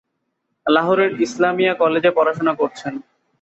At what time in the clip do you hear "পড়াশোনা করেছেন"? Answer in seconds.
2.17-2.93